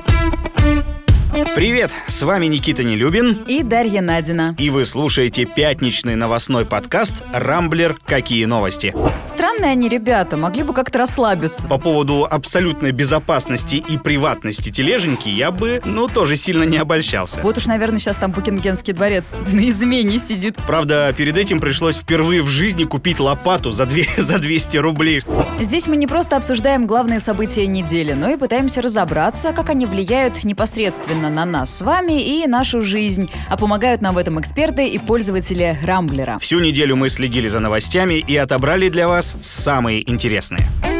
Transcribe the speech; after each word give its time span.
Thank 0.00 0.32
you. 0.32 0.33
Привет, 1.52 1.92
с 2.08 2.22
вами 2.22 2.46
Никита 2.46 2.82
Нелюбин. 2.82 3.44
И 3.46 3.62
Дарья 3.62 4.00
Надина. 4.00 4.56
И 4.58 4.70
вы 4.70 4.84
слушаете 4.84 5.44
пятничный 5.44 6.16
новостной 6.16 6.64
подкаст 6.64 7.22
«Рамблер. 7.32 7.96
Какие 8.04 8.44
новости?». 8.46 8.92
Странные 9.26 9.70
они 9.70 9.88
ребята, 9.88 10.36
могли 10.36 10.64
бы 10.64 10.72
как-то 10.72 10.98
расслабиться. 10.98 11.68
По 11.68 11.78
поводу 11.78 12.26
абсолютной 12.28 12.90
безопасности 12.90 13.76
и 13.76 13.98
приватности 13.98 14.70
тележеньки 14.70 15.28
я 15.28 15.50
бы, 15.52 15.80
ну, 15.84 16.08
тоже 16.08 16.36
сильно 16.36 16.64
не 16.64 16.76
обольщался. 16.76 17.40
Вот 17.40 17.56
уж, 17.56 17.66
наверное, 17.66 17.98
сейчас 17.98 18.16
там 18.16 18.32
Букингенский 18.32 18.92
дворец 18.92 19.32
на 19.52 19.68
измене 19.68 20.18
сидит. 20.18 20.56
Правда, 20.66 21.14
перед 21.16 21.36
этим 21.36 21.60
пришлось 21.60 21.96
впервые 21.96 22.42
в 22.42 22.48
жизни 22.48 22.84
купить 22.84 23.20
лопату 23.20 23.70
за, 23.70 23.86
2, 23.86 23.96
за 24.18 24.38
200 24.38 24.76
рублей. 24.78 25.22
Здесь 25.60 25.86
мы 25.86 25.96
не 25.96 26.06
просто 26.06 26.36
обсуждаем 26.36 26.86
главные 26.86 27.20
события 27.20 27.66
недели, 27.66 28.12
но 28.12 28.30
и 28.30 28.36
пытаемся 28.36 28.82
разобраться, 28.82 29.52
как 29.52 29.70
они 29.70 29.86
влияют 29.86 30.42
непосредственно 30.42 31.04
непосредственно 31.04 31.30
на 31.34 31.44
нас 31.44 31.78
с 31.78 31.80
вами 31.82 32.22
и 32.22 32.46
нашу 32.46 32.80
жизнь. 32.80 33.30
А 33.48 33.56
помогают 33.56 34.00
нам 34.00 34.14
в 34.14 34.18
этом 34.18 34.40
эксперты 34.40 34.86
и 34.86 34.98
пользователи 34.98 35.78
Рамблера. 35.84 36.38
Всю 36.38 36.60
неделю 36.60 36.96
мы 36.96 37.08
следили 37.08 37.48
за 37.48 37.60
новостями 37.60 38.14
и 38.14 38.36
отобрали 38.36 38.88
для 38.88 39.08
вас 39.08 39.36
самые 39.42 40.08
интересные. 40.08 40.93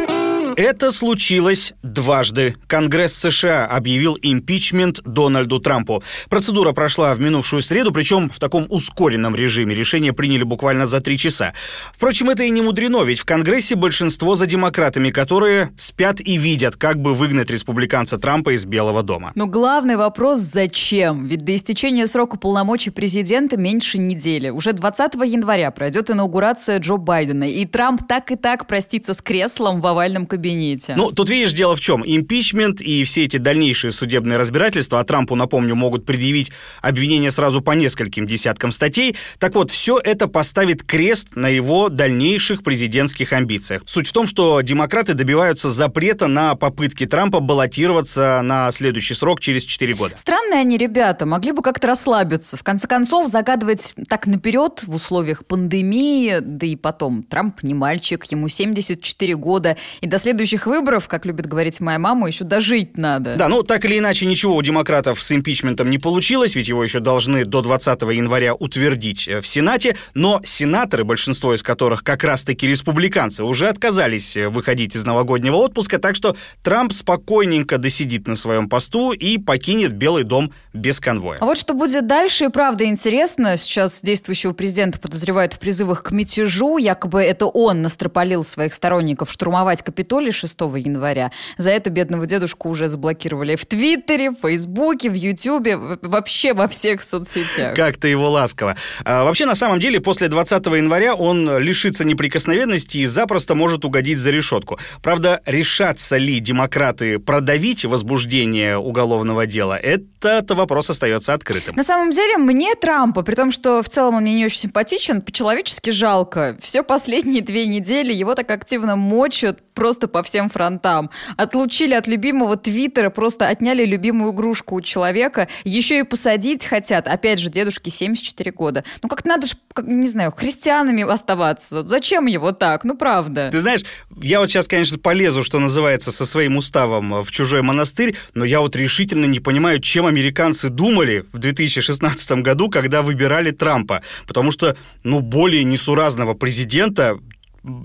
Это 0.56 0.92
случилось 0.92 1.74
дважды. 1.82 2.54
Конгресс 2.68 3.14
США 3.14 3.66
объявил 3.66 4.16
импичмент 4.22 5.00
Дональду 5.04 5.58
Трампу. 5.58 6.02
Процедура 6.28 6.72
прошла 6.72 7.12
в 7.14 7.20
минувшую 7.20 7.60
среду, 7.60 7.90
причем 7.92 8.30
в 8.30 8.38
таком 8.38 8.66
ускоренном 8.68 9.34
режиме. 9.34 9.74
Решение 9.74 10.12
приняли 10.12 10.44
буквально 10.44 10.86
за 10.86 11.00
три 11.00 11.18
часа. 11.18 11.54
Впрочем, 11.92 12.30
это 12.30 12.44
и 12.44 12.50
не 12.50 12.62
мудрено, 12.62 13.02
ведь 13.02 13.18
в 13.18 13.24
Конгрессе 13.24 13.74
большинство 13.74 14.36
за 14.36 14.46
демократами, 14.46 15.10
которые 15.10 15.72
спят 15.77 16.20
и 16.20 16.36
видят, 16.36 16.77
как 16.77 17.00
бы 17.00 17.14
выгнать 17.14 17.50
республиканца 17.50 18.18
Трампа 18.18 18.55
из 18.55 18.64
Белого 18.64 19.02
дома. 19.02 19.32
Но 19.34 19.46
главный 19.46 19.96
вопрос– 19.96 20.38
зачем? 20.41 21.27
Ведь 21.27 21.44
до 21.44 21.56
истечения 21.56 22.06
срока 22.06 22.38
полномочий 22.38 22.91
президента 22.91 23.56
меньше 23.56 23.98
недели. 23.98 24.50
Уже 24.50 24.72
20 24.72 25.14
января 25.14 25.72
пройдет 25.72 26.10
инаугурация 26.10 26.78
Джо 26.78 26.97
Байдена, 26.97 27.50
и 27.50 27.66
Трамп 27.66 28.06
так 28.06 28.30
и 28.30 28.36
так 28.36 28.69
простится 28.69 29.14
с 29.14 29.20
креслом 29.20 29.80
в 29.80 29.86
овальном 29.86 30.27
кабинете 30.27 30.44
кабинете. 30.45 30.95
Ну, 30.97 31.11
тут 31.11 31.31
видишь, 31.31 31.53
дело 31.53 31.75
в 31.75 31.81
чем. 31.81 32.03
Импичмент 32.05 32.81
и 32.81 33.05
все 33.05 33.25
эти 33.25 33.39
дальнейшие 33.39 33.92
судебные 33.92 34.39
разбирательства, 34.39 35.00
а 35.00 35.05
Трампу, 35.05 35.34
напомню, 35.37 35.75
могут 35.75 36.05
предъявить 36.05 36.53
обвинения 36.83 37.31
сразу 37.31 37.62
по 37.62 37.73
нескольким 37.73 38.27
десяткам 38.27 38.70
статей. 38.70 39.17
Так 39.39 39.55
вот, 39.55 39.70
все 39.70 39.98
это 39.98 40.28
поставит 40.28 40.83
крест 40.83 41.34
на 41.34 41.48
его 41.48 41.89
дальнейших 41.89 42.62
президентских 42.62 43.33
амбициях. 43.33 43.83
Суть 43.87 44.09
в 44.09 44.12
том, 44.12 44.27
что 44.27 44.61
демократы 44.61 45.15
добиваются 45.15 45.70
запрета 45.70 46.27
на 46.27 46.55
попытки 46.55 47.06
Трампа 47.06 47.41
баллотироваться 47.41 48.42
на 48.42 48.70
следующий 48.72 49.15
срок 49.15 49.41
через 49.41 49.65
4 49.65 49.95
года. 49.95 50.17
Странные 50.17 50.61
они 50.61 50.77
ребята, 50.77 51.25
могли 51.25 51.53
бы 51.53 51.62
как-то 51.62 51.87
расслабиться. 51.87 52.56
В 52.56 52.62
конце 52.62 52.87
концов, 52.87 53.28
загадывать 53.28 53.95
так 54.09 54.27
наперед 54.27 54.83
в 54.84 54.95
условиях 54.95 55.47
пандемии, 55.47 56.39
да 56.41 56.67
и 56.67 56.77
потом, 56.77 57.22
Трамп 57.22 57.62
не 57.62 57.72
мальчик, 57.72 58.25
ему 58.27 58.48
74 58.48 59.37
года, 59.37 59.77
и 60.03 60.06
до 60.06 60.19
следующего 60.19 60.33
следующих 60.34 60.66
выборов, 60.66 61.06
как 61.06 61.27
любит 61.27 61.46
говорить 61.46 61.78
моя 61.78 62.00
мама, 62.00 62.27
еще 62.27 62.42
дожить 62.42 62.96
надо. 62.96 63.36
Да, 63.36 63.48
ну 63.48 63.62
так 63.62 63.84
или 63.84 63.98
иначе 63.98 64.27
ничего 64.27 64.56
у 64.56 64.62
демократов 64.62 65.22
с 65.22 65.30
импичментом 65.30 65.88
не 65.91 65.98
получилось, 65.98 66.56
ведь 66.56 66.66
его 66.66 66.82
еще 66.82 66.98
должны 66.98 67.44
до 67.44 67.62
20 67.62 68.02
января 68.02 68.52
утвердить 68.52 69.28
э, 69.28 69.41
в 69.41 69.46
Сенате, 69.46 69.96
но 70.14 70.41
сенаторы, 70.42 71.04
большинство 71.04 71.54
из 71.54 71.62
которых 71.62 72.02
как 72.02 72.24
раз-таки 72.24 72.66
республиканцы, 72.66 73.44
уже 73.44 73.68
отказались 73.68 74.36
э, 74.36 74.48
выходить 74.48 74.96
из 74.96 75.04
новогоднего 75.04 75.54
отпуска, 75.54 75.98
так 75.98 76.16
что 76.16 76.36
Трамп 76.64 76.92
спокойненько 76.92 77.78
досидит 77.78 78.26
на 78.26 78.34
своем 78.34 78.69
посту 78.69 79.12
и 79.12 79.38
покинет 79.38 79.92
Белый 79.92 80.24
дом 80.24 80.52
без 80.72 80.98
конвоя. 80.98 81.38
А 81.41 81.44
вот 81.44 81.58
что 81.58 81.74
будет 81.74 82.08
дальше, 82.08 82.46
и 82.46 82.48
правда 82.48 82.86
интересно. 82.86 83.56
Сейчас 83.56 84.00
действующего 84.02 84.52
президента 84.52 84.98
подозревают 84.98 85.54
в 85.54 85.60
призывах 85.60 86.02
к 86.02 86.10
мятежу. 86.10 86.76
Якобы 86.78 87.22
это 87.22 87.47
он 87.47 87.82
настропалил 87.82 88.42
своих 88.42 88.75
сторонников 88.75 89.30
штурмовать 89.30 89.82
Капитолий 89.82 90.23
ли 90.24 90.32
6 90.32 90.60
января. 90.60 91.30
За 91.58 91.70
это 91.70 91.90
бедного 91.90 92.26
дедушку 92.26 92.68
уже 92.68 92.88
заблокировали 92.88 93.56
в 93.56 93.64
Твиттере, 93.66 94.30
в 94.30 94.36
Фейсбуке, 94.42 95.10
в 95.10 95.14
Ютубе, 95.14 95.76
вообще 96.02 96.52
во 96.54 96.68
всех 96.68 97.02
соцсетях. 97.02 97.76
Как 97.76 97.96
то 97.96 98.08
его 98.08 98.30
ласково. 98.30 98.76
А, 99.04 99.24
вообще, 99.24 99.46
на 99.46 99.54
самом 99.54 99.80
деле, 99.80 100.00
после 100.00 100.28
20 100.28 100.66
января 100.66 101.14
он 101.14 101.58
лишится 101.58 102.04
неприкосновенности 102.04 102.98
и 102.98 103.06
запросто 103.06 103.54
может 103.54 103.84
угодить 103.84 104.18
за 104.18 104.30
решетку. 104.30 104.78
Правда, 105.02 105.40
решатся 105.46 106.16
ли 106.16 106.41
демократы 106.41 107.18
продавить 107.18 107.84
возбуждение 107.84 108.76
уголовного 108.78 109.46
дела, 109.46 109.76
этот 109.76 110.50
вопрос 110.50 110.91
остается 110.91 111.34
открытым. 111.34 111.76
На 111.76 111.82
самом 111.82 112.10
деле, 112.10 112.38
мне 112.38 112.74
Трампа, 112.74 113.22
при 113.22 113.34
том, 113.34 113.52
что 113.52 113.82
в 113.82 113.88
целом 113.88 114.16
он 114.16 114.24
мне 114.24 114.34
не 114.34 114.46
очень 114.46 114.60
симпатичен, 114.60 115.20
по-человечески 115.20 115.91
жалко. 115.91 116.56
Все 116.60 116.82
последние 116.82 117.42
две 117.42 117.66
недели 117.66 118.12
его 118.12 118.34
так 118.34 118.50
активно 118.50 118.96
мочат, 118.96 119.60
просто 119.74 120.08
по 120.08 120.22
всем 120.22 120.48
фронтам. 120.48 121.10
Отлучили 121.36 121.94
от 121.94 122.06
любимого 122.06 122.56
Твиттера, 122.56 123.10
просто 123.10 123.48
отняли 123.48 123.84
любимую 123.84 124.32
игрушку 124.32 124.76
у 124.76 124.80
человека. 124.80 125.48
Еще 125.64 126.00
и 126.00 126.02
посадить 126.04 126.64
хотят. 126.64 127.08
Опять 127.08 127.40
же, 127.40 127.50
дедушке 127.50 127.90
74 127.90 128.52
года. 128.52 128.84
Ну, 129.02 129.08
как 129.08 129.24
надо 129.24 129.46
же, 129.46 129.54
как, 129.72 129.86
не 129.86 130.08
знаю, 130.08 130.32
христианами 130.32 131.02
оставаться. 131.02 131.86
Зачем 131.86 132.26
его 132.26 132.52
так? 132.52 132.84
Ну, 132.84 132.96
правда. 132.96 133.50
Ты 133.50 133.60
знаешь, 133.60 133.82
я 134.20 134.40
вот 134.40 134.48
сейчас, 134.48 134.68
конечно, 134.68 134.98
полезу, 134.98 135.42
что 135.42 135.58
называется, 135.58 136.12
со 136.12 136.24
своим 136.24 136.56
уставом 136.56 137.22
в 137.22 137.30
чужой 137.30 137.62
монастырь, 137.62 138.16
но 138.34 138.44
я 138.44 138.60
вот 138.60 138.76
решительно 138.76 139.26
не 139.26 139.41
понимаю, 139.41 139.80
чем 139.80 140.06
американцы 140.06 140.68
думали 140.68 141.24
в 141.32 141.38
2016 141.38 142.30
году, 142.42 142.70
когда 142.70 143.02
выбирали 143.02 143.50
Трампа. 143.50 144.02
Потому 144.26 144.52
что, 144.52 144.76
ну, 145.02 145.20
более 145.20 145.64
несуразного 145.64 146.34
президента 146.34 147.18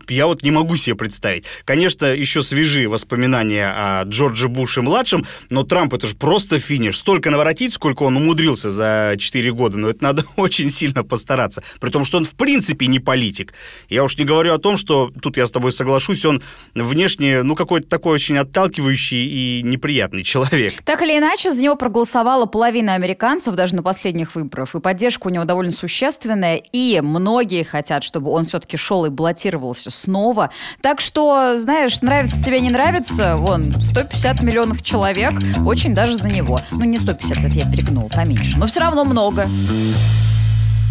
я 0.07 0.27
вот 0.27 0.43
не 0.43 0.51
могу 0.51 0.75
себе 0.75 0.95
представить. 0.95 1.45
Конечно, 1.65 2.05
еще 2.05 2.41
свежие 2.43 2.87
воспоминания 2.87 3.67
о 3.67 4.03
Джордже 4.03 4.49
Буше-младшем, 4.49 5.25
но 5.49 5.63
Трамп 5.63 5.93
это 5.93 6.07
же 6.07 6.15
просто 6.15 6.59
финиш. 6.59 6.97
Столько 6.97 7.29
наворотить, 7.29 7.73
сколько 7.73 8.03
он 8.03 8.17
умудрился 8.17 8.71
за 8.71 9.15
4 9.17 9.51
года, 9.53 9.77
но 9.77 9.89
это 9.89 10.03
надо 10.03 10.25
очень 10.35 10.69
сильно 10.69 11.03
постараться. 11.03 11.63
При 11.79 11.89
том, 11.89 12.05
что 12.05 12.17
он 12.17 12.25
в 12.25 12.33
принципе 12.33 12.87
не 12.87 12.99
политик. 12.99 13.53
Я 13.87 14.03
уж 14.03 14.17
не 14.17 14.25
говорю 14.25 14.53
о 14.53 14.57
том, 14.57 14.77
что, 14.77 15.11
тут 15.21 15.37
я 15.37 15.47
с 15.47 15.51
тобой 15.51 15.71
соглашусь, 15.71 16.25
он 16.25 16.41
внешне, 16.75 17.43
ну, 17.43 17.55
какой-то 17.55 17.87
такой 17.87 18.15
очень 18.15 18.37
отталкивающий 18.37 19.25
и 19.25 19.61
неприятный 19.63 20.23
человек. 20.23 20.73
Так 20.83 21.01
или 21.01 21.17
иначе, 21.17 21.51
за 21.51 21.61
него 21.61 21.75
проголосовала 21.75 22.45
половина 22.45 22.95
американцев 22.95 23.55
даже 23.55 23.75
на 23.75 23.83
последних 23.83 24.35
выборах, 24.35 24.75
и 24.75 24.79
поддержка 24.79 25.27
у 25.27 25.29
него 25.29 25.45
довольно 25.45 25.71
существенная, 25.71 26.61
и 26.71 26.99
многие 27.01 27.63
хотят, 27.63 28.03
чтобы 28.03 28.31
он 28.31 28.45
все-таки 28.45 28.77
шел 28.77 29.05
и 29.05 29.09
баллотировал 29.09 29.68
воспользовался 29.69 29.89
снова. 29.91 30.49
Так 30.81 30.99
что, 30.99 31.57
знаешь, 31.57 32.01
нравится 32.01 32.43
тебе, 32.43 32.59
не 32.59 32.69
нравится, 32.69 33.37
вон, 33.37 33.73
150 33.79 34.41
миллионов 34.41 34.81
человек, 34.83 35.31
очень 35.65 35.93
даже 35.93 36.15
за 36.15 36.29
него. 36.29 36.59
Ну, 36.71 36.83
не 36.83 36.97
150, 36.97 37.37
это 37.37 37.47
я 37.47 37.65
перегнул, 37.65 38.09
поменьше, 38.09 38.57
но 38.57 38.67
все 38.67 38.81
равно 38.81 39.05
много. 39.05 39.47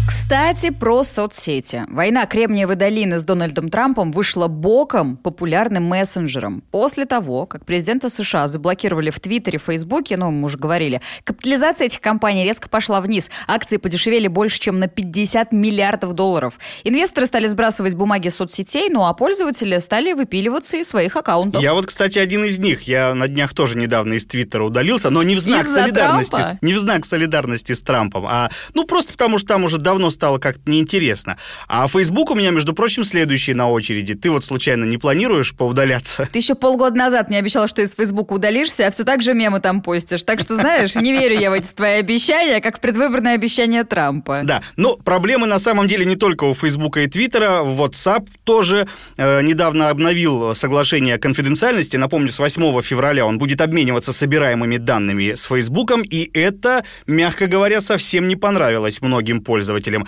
Кстати, 0.09 0.71
про 0.71 1.03
соцсети. 1.03 1.85
Война 1.87 2.25
Кремниевой 2.25 2.75
долины 2.75 3.19
с 3.19 3.23
Дональдом 3.23 3.69
Трампом 3.69 4.11
вышла 4.11 4.47
боком 4.47 5.17
популярным 5.17 5.83
мессенджером. 5.83 6.63
После 6.71 7.05
того, 7.05 7.45
как 7.45 7.63
президента 7.63 8.09
США 8.09 8.47
заблокировали 8.47 9.11
в 9.11 9.19
Твиттере, 9.19 9.59
Фейсбуке, 9.59 10.17
ну, 10.17 10.31
мы 10.31 10.45
уже 10.45 10.57
говорили, 10.57 10.99
капитализация 11.23 11.85
этих 11.85 12.01
компаний 12.01 12.43
резко 12.43 12.69
пошла 12.69 13.01
вниз. 13.01 13.29
Акции 13.47 13.77
подешевели 13.77 14.27
больше, 14.27 14.59
чем 14.59 14.79
на 14.79 14.87
50 14.87 15.51
миллиардов 15.51 16.13
долларов. 16.13 16.57
Инвесторы 16.83 17.27
стали 17.27 17.45
сбрасывать 17.45 17.93
бумаги 17.93 18.29
соцсетей, 18.29 18.89
ну 18.89 19.05
а 19.05 19.13
пользователи 19.13 19.77
стали 19.77 20.13
выпиливаться 20.13 20.77
из 20.77 20.89
своих 20.89 21.15
аккаунтов. 21.17 21.61
Я 21.61 21.75
вот, 21.75 21.85
кстати, 21.85 22.17
один 22.17 22.45
из 22.45 22.57
них. 22.57 22.81
Я 22.83 23.13
на 23.13 23.27
днях 23.27 23.53
тоже 23.53 23.77
недавно 23.77 24.15
из 24.15 24.25
Твиттера 24.25 24.63
удалился, 24.63 25.11
но 25.11 25.21
не 25.21 25.35
в 25.35 25.39
знак 25.39 25.67
солидарности. 25.67 26.31
Трампа? 26.31 26.57
Не 26.61 26.73
в 26.73 26.79
знак 26.79 27.05
солидарности 27.05 27.73
с 27.73 27.81
Трампом, 27.83 28.25
а 28.27 28.49
ну 28.73 28.85
просто 28.85 29.11
потому 29.11 29.37
что 29.37 29.49
там 29.49 29.65
уже 29.65 29.77
давно 29.77 29.98
давно 29.99 30.11
стало 30.11 30.37
как-то 30.37 30.71
неинтересно. 30.71 31.37
А 31.67 31.85
Facebook 31.89 32.31
у 32.31 32.35
меня, 32.35 32.51
между 32.51 32.73
прочим, 32.73 33.03
следующий 33.03 33.53
на 33.53 33.69
очереди. 33.69 34.13
Ты 34.13 34.31
вот 34.31 34.45
случайно 34.45 34.85
не 34.85 34.97
планируешь 34.97 35.53
поудаляться? 35.53 36.25
Ты 36.31 36.39
еще 36.39 36.55
полгода 36.55 36.95
назад 36.95 37.27
мне 37.27 37.37
обещала, 37.37 37.67
что 37.67 37.81
из 37.81 37.95
Facebook 37.95 38.31
удалишься, 38.31 38.87
а 38.87 38.91
все 38.91 39.03
так 39.03 39.21
же 39.21 39.33
мемы 39.33 39.59
там 39.59 39.81
постишь. 39.81 40.23
Так 40.23 40.39
что, 40.39 40.55
знаешь, 40.55 40.95
не 40.95 41.11
верю 41.11 41.37
я 41.37 41.51
в 41.51 41.53
эти 41.53 41.73
твои 41.73 41.99
обещания, 41.99 42.61
как 42.61 42.77
в 42.77 42.79
предвыборное 42.79 43.35
обещание 43.35 43.83
Трампа. 43.83 44.41
Да, 44.45 44.61
но 44.77 44.95
проблемы 44.95 45.47
на 45.47 45.59
самом 45.59 45.89
деле 45.89 46.05
не 46.05 46.15
только 46.15 46.45
у 46.45 46.53
Facebook 46.53 46.95
и 46.95 47.07
Твиттера. 47.07 47.63
WhatsApp 47.65 48.25
тоже 48.45 48.87
э, 49.17 49.41
недавно 49.41 49.89
обновил 49.89 50.55
соглашение 50.55 51.15
о 51.15 51.19
конфиденциальности. 51.19 51.97
Напомню, 51.97 52.31
с 52.31 52.39
8 52.39 52.81
февраля 52.81 53.25
он 53.25 53.37
будет 53.37 53.59
обмениваться 53.59 54.13
собираемыми 54.13 54.77
данными 54.77 55.33
с 55.33 55.43
Facebook, 55.43 55.91
и 56.09 56.29
это, 56.33 56.85
мягко 57.05 57.47
говоря, 57.47 57.81
совсем 57.81 58.29
не 58.29 58.37
понравилось 58.37 59.01
многим 59.01 59.41
пользователям 59.41 59.88
пользователям. 59.89 60.05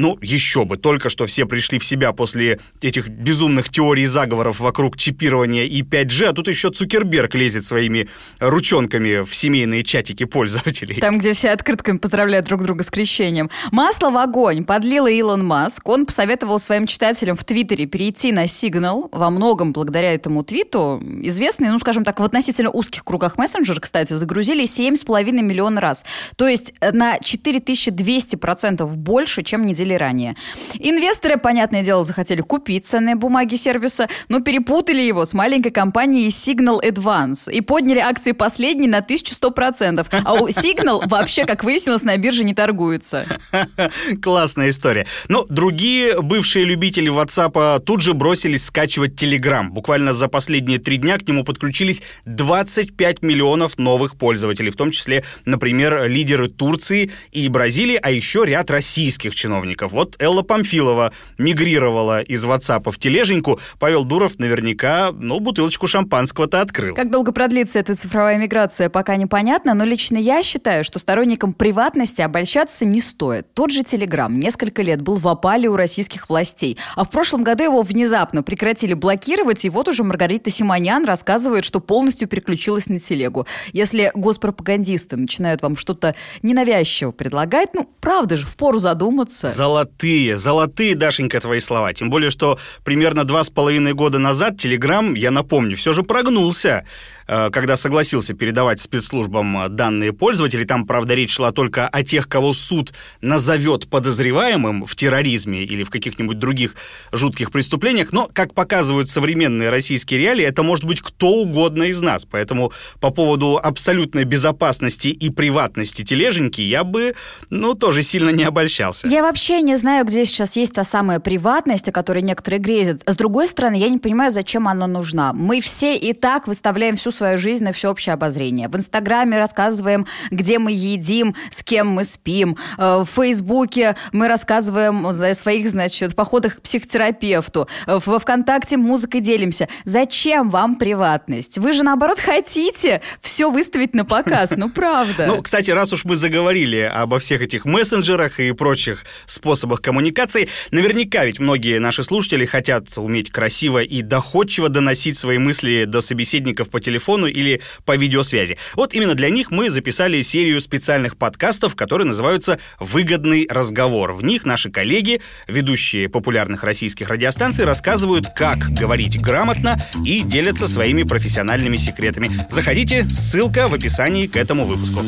Ну, 0.00 0.16
еще 0.22 0.64
бы, 0.64 0.78
только 0.78 1.10
что 1.10 1.26
все 1.26 1.44
пришли 1.44 1.78
в 1.78 1.84
себя 1.84 2.12
после 2.12 2.58
этих 2.80 3.10
безумных 3.10 3.68
теорий 3.68 4.06
заговоров 4.06 4.58
вокруг 4.58 4.96
чипирования 4.96 5.64
и 5.64 5.82
5G, 5.82 6.24
а 6.24 6.32
тут 6.32 6.48
еще 6.48 6.70
Цукерберг 6.70 7.34
лезет 7.34 7.64
своими 7.64 8.08
ручонками 8.38 9.22
в 9.22 9.34
семейные 9.34 9.84
чатики 9.84 10.24
пользователей. 10.24 10.98
Там, 11.00 11.18
где 11.18 11.34
все 11.34 11.50
открытками 11.50 11.98
поздравляют 11.98 12.46
друг 12.46 12.62
друга 12.62 12.82
с 12.82 12.90
крещением. 12.90 13.50
Масло 13.72 14.10
в 14.10 14.16
огонь 14.16 14.64
подлил 14.64 15.06
Илон 15.06 15.44
Маск. 15.44 15.86
Он 15.86 16.06
посоветовал 16.06 16.58
своим 16.58 16.86
читателям 16.86 17.36
в 17.36 17.44
Твиттере 17.44 17.84
перейти 17.84 18.32
на 18.32 18.44
Signal. 18.44 19.10
Во 19.12 19.28
многом 19.28 19.74
благодаря 19.74 20.14
этому 20.14 20.44
твиту 20.44 20.98
известные, 21.22 21.72
ну, 21.72 21.78
скажем 21.78 22.04
так, 22.04 22.20
в 22.20 22.22
относительно 22.22 22.70
узких 22.70 23.04
кругах 23.04 23.36
мессенджер, 23.36 23.78
кстати, 23.80 24.14
загрузили 24.14 24.64
7,5 24.64 25.42
миллиона 25.42 25.78
раз. 25.78 26.06
То 26.36 26.48
есть 26.48 26.72
на 26.80 27.18
4200% 27.18 28.86
больше, 28.96 29.42
чем 29.42 29.66
недели 29.90 29.94
ранее. 29.94 30.34
Инвесторы, 30.78 31.36
понятное 31.36 31.82
дело, 31.82 32.04
захотели 32.04 32.40
купить 32.40 32.86
ценные 32.86 33.16
бумаги 33.16 33.56
сервиса, 33.56 34.08
но 34.28 34.40
перепутали 34.40 35.02
его 35.02 35.24
с 35.24 35.34
маленькой 35.34 35.70
компанией 35.70 36.28
Signal 36.28 36.80
Advance 36.82 37.50
и 37.52 37.60
подняли 37.60 37.98
акции 37.98 38.32
последней 38.32 38.88
на 38.88 39.00
1100%. 39.00 40.06
А 40.24 40.34
у 40.34 40.48
Signal 40.48 41.08
вообще, 41.08 41.44
как 41.44 41.64
выяснилось, 41.64 42.02
на 42.02 42.16
бирже 42.16 42.44
не 42.44 42.54
торгуется. 42.54 43.26
Классная 44.22 44.70
история. 44.70 45.06
Но 45.28 45.44
другие 45.48 46.20
бывшие 46.20 46.64
любители 46.64 47.10
WhatsApp 47.10 47.80
тут 47.80 48.00
же 48.00 48.14
бросились 48.14 48.66
скачивать 48.66 49.20
Telegram. 49.20 49.68
Буквально 49.68 50.14
за 50.14 50.28
последние 50.28 50.78
три 50.78 50.96
дня 50.98 51.18
к 51.18 51.26
нему 51.28 51.44
подключились 51.44 52.02
25 52.26 53.22
миллионов 53.22 53.78
новых 53.78 54.16
пользователей, 54.16 54.70
в 54.70 54.76
том 54.76 54.90
числе, 54.90 55.24
например, 55.44 56.08
лидеры 56.08 56.48
Турции 56.48 57.10
и 57.32 57.48
Бразилии, 57.48 57.98
а 58.00 58.10
еще 58.10 58.44
ряд 58.44 58.70
российских 58.70 59.34
чиновников. 59.34 59.69
Вот 59.80 60.16
Элла 60.18 60.42
Памфилова 60.42 61.12
мигрировала 61.38 62.20
из 62.20 62.44
WhatsApp 62.44 62.90
в 62.90 62.98
тележеньку. 62.98 63.60
Павел 63.78 64.04
Дуров 64.04 64.38
наверняка, 64.38 65.10
ну, 65.12 65.40
бутылочку 65.40 65.86
шампанского-то 65.86 66.60
открыл. 66.60 66.94
Как 66.94 67.10
долго 67.10 67.32
продлится 67.32 67.78
эта 67.78 67.94
цифровая 67.94 68.36
миграция, 68.38 68.88
пока 68.90 69.16
непонятно, 69.16 69.74
но 69.74 69.84
лично 69.84 70.16
я 70.16 70.42
считаю, 70.42 70.84
что 70.84 70.98
сторонникам 70.98 71.52
приватности 71.52 72.22
обольщаться 72.22 72.84
не 72.84 73.00
стоит. 73.00 73.52
Тот 73.54 73.70
же 73.70 73.82
Telegram 73.82 74.30
несколько 74.30 74.82
лет 74.82 75.00
был 75.00 75.16
в 75.16 75.28
опале 75.28 75.68
у 75.68 75.76
российских 75.76 76.28
властей, 76.28 76.76
а 76.96 77.04
в 77.04 77.10
прошлом 77.10 77.42
году 77.42 77.64
его 77.64 77.82
внезапно 77.82 78.42
прекратили 78.42 78.94
блокировать, 78.94 79.64
и 79.64 79.70
вот 79.70 79.88
уже 79.88 80.04
Маргарита 80.04 80.50
Симонян 80.50 81.04
рассказывает, 81.04 81.64
что 81.64 81.80
полностью 81.80 82.28
переключилась 82.28 82.88
на 82.88 82.98
телегу. 82.98 83.46
Если 83.72 84.10
госпропагандисты 84.14 85.16
начинают 85.16 85.62
вам 85.62 85.76
что-то 85.76 86.14
ненавязчиво 86.42 87.12
предлагать, 87.12 87.74
ну, 87.74 87.88
правда 88.00 88.36
же, 88.36 88.46
впору 88.46 88.78
задуматься. 88.78 89.48
Золотые, 89.60 90.38
золотые, 90.38 90.94
Дашенька, 90.94 91.38
твои 91.38 91.60
слова. 91.60 91.92
Тем 91.92 92.08
более, 92.08 92.30
что 92.30 92.58
примерно 92.82 93.24
два 93.24 93.44
с 93.44 93.50
половиной 93.50 93.92
года 93.92 94.18
назад 94.18 94.56
Телеграм, 94.56 95.12
я 95.12 95.30
напомню, 95.30 95.76
все 95.76 95.92
же 95.92 96.02
прогнулся. 96.02 96.86
Э, 97.32 97.48
когда 97.52 97.76
согласился 97.76 98.34
передавать 98.34 98.80
спецслужбам 98.80 99.56
э, 99.62 99.68
данные 99.68 100.12
пользователей. 100.12 100.64
Там, 100.64 100.84
правда, 100.84 101.14
речь 101.14 101.34
шла 101.34 101.52
только 101.52 101.86
о 101.86 102.02
тех, 102.02 102.28
кого 102.28 102.52
суд 102.52 102.92
назовет 103.20 103.88
подозреваемым 103.88 104.84
в 104.84 104.96
терроризме 104.96 105.62
или 105.62 105.84
в 105.84 105.90
каких-нибудь 105.90 106.40
других 106.40 106.74
жутких 107.12 107.52
преступлениях. 107.52 108.10
Но, 108.10 108.28
как 108.32 108.52
показывают 108.52 109.10
современные 109.10 109.70
российские 109.70 110.18
реалии, 110.18 110.44
это 110.44 110.64
может 110.64 110.84
быть 110.84 111.00
кто 111.02 111.28
угодно 111.28 111.84
из 111.84 112.00
нас. 112.00 112.24
Поэтому 112.28 112.72
по 112.98 113.10
поводу 113.10 113.60
абсолютной 113.62 114.24
безопасности 114.24 115.06
и 115.06 115.30
приватности 115.30 116.02
тележеньки 116.02 116.60
я 116.60 116.82
бы, 116.82 117.14
ну, 117.48 117.74
тоже 117.74 118.02
сильно 118.02 118.30
не 118.30 118.42
обольщался. 118.42 119.06
Я 119.06 119.22
вообще 119.22 119.62
не 119.62 119.76
знаю, 119.76 120.04
где 120.04 120.24
сейчас 120.24 120.56
есть 120.56 120.72
та 120.72 120.82
самая 120.82 121.20
приватность, 121.20 121.88
о 121.88 121.92
которой 121.92 122.22
некоторые 122.22 122.58
грезят. 122.58 123.02
С 123.06 123.14
другой 123.14 123.46
стороны, 123.46 123.76
я 123.76 123.88
не 123.88 123.98
понимаю, 123.98 124.32
зачем 124.32 124.66
она 124.66 124.88
нужна. 124.88 125.32
Мы 125.32 125.60
все 125.60 125.96
и 125.96 126.12
так 126.12 126.48
выставляем 126.48 126.96
всю 126.96 127.12
свою 127.20 127.36
жизнь 127.36 127.64
на 127.64 127.74
всеобщее 127.74 128.14
обозрение. 128.14 128.68
В 128.70 128.76
Инстаграме 128.76 129.36
рассказываем, 129.36 130.06
где 130.30 130.58
мы 130.58 130.72
едим, 130.72 131.34
с 131.50 131.62
кем 131.62 131.88
мы 131.88 132.04
спим. 132.04 132.56
Э, 132.78 133.04
в 133.04 133.08
Фейсбуке 133.14 133.94
мы 134.12 134.26
рассказываем 134.26 135.06
о 135.06 135.12
своих, 135.12 135.68
значит, 135.68 136.16
походах 136.16 136.56
к 136.56 136.62
психотерапевту. 136.62 137.68
Э, 137.86 137.98
во 138.06 138.18
ВКонтакте 138.18 138.78
музыкой 138.78 139.20
делимся. 139.20 139.68
Зачем 139.84 140.48
вам 140.48 140.76
приватность? 140.76 141.58
Вы 141.58 141.74
же, 141.74 141.82
наоборот, 141.82 142.18
хотите 142.18 143.02
все 143.20 143.50
выставить 143.50 143.94
на 143.94 144.06
показ. 144.06 144.54
Ну, 144.56 144.70
правда. 144.70 145.26
Ну, 145.26 145.42
кстати, 145.42 145.70
раз 145.70 145.92
уж 145.92 146.06
мы 146.06 146.16
заговорили 146.16 146.78
обо 146.78 147.18
всех 147.18 147.42
этих 147.42 147.66
мессенджерах 147.66 148.40
и 148.40 148.52
прочих 148.52 149.04
способах 149.26 149.82
коммуникации, 149.82 150.48
наверняка 150.70 151.26
ведь 151.26 151.38
многие 151.38 151.80
наши 151.80 152.02
слушатели 152.02 152.46
хотят 152.46 152.84
уметь 152.96 153.30
красиво 153.30 153.82
и 153.82 154.00
доходчиво 154.00 154.70
доносить 154.70 155.18
свои 155.18 155.36
мысли 155.36 155.84
до 155.84 156.00
собеседников 156.00 156.70
по 156.70 156.80
телефону 156.80 157.09
телефону 157.10 157.26
или 157.26 157.60
по 157.84 157.96
видеосвязи. 157.96 158.56
Вот 158.74 158.94
именно 158.94 159.14
для 159.14 159.30
них 159.30 159.50
мы 159.50 159.70
записали 159.70 160.22
серию 160.22 160.60
специальных 160.60 161.16
подкастов, 161.16 161.74
которые 161.74 162.06
называются 162.06 162.58
«Выгодный 162.78 163.46
разговор». 163.50 164.12
В 164.12 164.22
них 164.22 164.44
наши 164.44 164.70
коллеги, 164.70 165.20
ведущие 165.48 166.08
популярных 166.08 166.64
российских 166.64 167.08
радиостанций, 167.08 167.64
рассказывают, 167.64 168.28
как 168.36 168.58
говорить 168.70 169.20
грамотно 169.20 169.82
и 170.04 170.22
делятся 170.22 170.66
своими 170.66 171.02
профессиональными 171.02 171.76
секретами. 171.76 172.30
Заходите, 172.50 173.04
ссылка 173.04 173.68
в 173.68 173.74
описании 173.74 174.26
к 174.26 174.36
этому 174.36 174.64
выпуску. 174.64 175.00